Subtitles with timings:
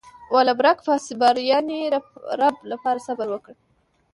[0.33, 1.79] ولربک فاصبر يانې
[2.41, 3.55] رب لپاره صبر وکړه.